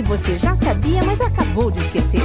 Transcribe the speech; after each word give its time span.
que 0.00 0.02
você 0.02 0.38
já 0.38 0.56
sabia, 0.56 1.02
mas 1.04 1.20
acabou 1.20 1.70
de 1.70 1.80
esquecer. 1.80 2.22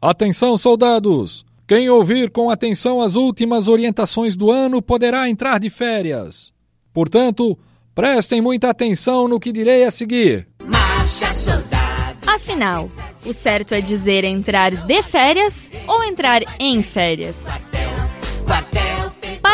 Atenção, 0.00 0.56
soldados! 0.56 1.44
Quem 1.66 1.90
ouvir 1.90 2.30
com 2.30 2.50
atenção 2.50 3.00
as 3.00 3.14
últimas 3.14 3.68
orientações 3.68 4.36
do 4.36 4.50
ano 4.50 4.80
poderá 4.80 5.28
entrar 5.28 5.58
de 5.58 5.68
férias. 5.68 6.52
Portanto, 6.94 7.58
prestem 7.94 8.40
muita 8.40 8.70
atenção 8.70 9.28
no 9.28 9.38
que 9.38 9.52
direi 9.52 9.84
a 9.84 9.90
seguir. 9.90 10.48
Marcha, 10.64 11.32
soldado. 11.32 12.18
Afinal, 12.26 12.88
o 13.26 13.32
certo 13.32 13.74
é 13.74 13.80
dizer 13.80 14.24
entrar 14.24 14.70
de 14.74 15.02
férias 15.02 15.68
ou 15.86 16.02
entrar 16.04 16.42
em 16.58 16.82
férias. 16.82 17.36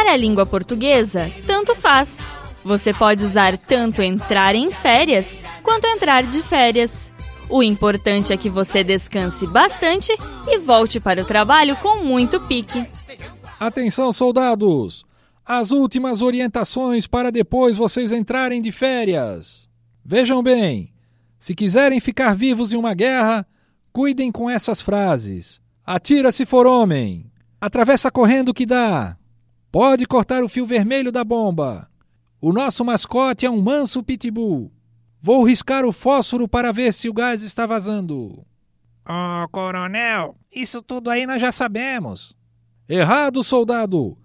Para 0.04 0.12
a 0.12 0.16
língua 0.18 0.44
portuguesa, 0.44 1.32
tanto 1.46 1.74
faz. 1.74 2.18
Você 2.62 2.92
pode 2.92 3.24
usar 3.24 3.56
tanto 3.56 4.02
entrar 4.02 4.54
em 4.54 4.70
férias 4.70 5.38
quanto 5.62 5.86
entrar 5.86 6.22
de 6.24 6.42
férias. 6.42 7.10
O 7.48 7.62
importante 7.62 8.30
é 8.30 8.36
que 8.36 8.50
você 8.50 8.84
descanse 8.84 9.46
bastante 9.46 10.14
e 10.46 10.58
volte 10.58 11.00
para 11.00 11.22
o 11.22 11.24
trabalho 11.24 11.74
com 11.76 12.04
muito 12.04 12.38
pique. 12.42 12.86
Atenção, 13.58 14.12
soldados! 14.12 15.06
As 15.42 15.70
últimas 15.70 16.20
orientações 16.20 17.06
para 17.06 17.32
depois 17.32 17.78
vocês 17.78 18.12
entrarem 18.12 18.60
de 18.60 18.70
férias. 18.70 19.70
Vejam 20.04 20.42
bem, 20.42 20.92
se 21.38 21.54
quiserem 21.54 21.98
ficar 21.98 22.36
vivos 22.36 22.74
em 22.74 22.76
uma 22.76 22.92
guerra, 22.92 23.46
cuidem 23.90 24.30
com 24.30 24.50
essas 24.50 24.82
frases. 24.82 25.62
Atira 25.82 26.30
se 26.30 26.44
for 26.44 26.66
homem. 26.66 27.32
Atravessa 27.58 28.10
correndo 28.10 28.52
que 28.52 28.66
dá. 28.66 29.16
Pode 29.74 30.06
cortar 30.06 30.44
o 30.44 30.48
fio 30.48 30.64
vermelho 30.64 31.10
da 31.10 31.24
bomba. 31.24 31.90
O 32.40 32.52
nosso 32.52 32.84
mascote 32.84 33.44
é 33.44 33.50
um 33.50 33.60
manso 33.60 34.04
pitbull. 34.04 34.72
Vou 35.20 35.42
riscar 35.42 35.84
o 35.84 35.92
fósforo 35.92 36.46
para 36.46 36.70
ver 36.70 36.94
se 36.94 37.08
o 37.08 37.12
gás 37.12 37.42
está 37.42 37.66
vazando. 37.66 38.46
Oh, 39.04 39.48
coronel, 39.50 40.36
isso 40.54 40.80
tudo 40.80 41.10
aí 41.10 41.26
nós 41.26 41.40
já 41.40 41.50
sabemos. 41.50 42.36
Errado, 42.88 43.42
soldado! 43.42 44.16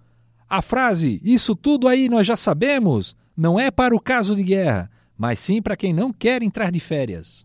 A 0.48 0.62
frase 0.62 1.20
Isso 1.24 1.56
tudo 1.56 1.88
aí 1.88 2.08
nós 2.08 2.28
já 2.28 2.36
sabemos 2.36 3.16
não 3.36 3.58
é 3.58 3.72
para 3.72 3.92
o 3.92 4.00
caso 4.00 4.36
de 4.36 4.44
guerra, 4.44 4.88
mas 5.18 5.40
sim 5.40 5.60
para 5.60 5.76
quem 5.76 5.92
não 5.92 6.12
quer 6.12 6.44
entrar 6.44 6.70
de 6.70 6.78
férias. 6.78 7.44